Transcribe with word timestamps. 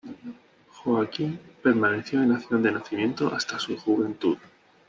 Joaquín 0.83 1.39
permaneció 1.61 2.23
en 2.23 2.29
la 2.33 2.39
ciudad 2.39 2.59
de 2.63 2.71
nacimiento 2.71 3.31
hasta 3.35 3.59
su 3.59 3.77
juventud. 3.77 4.35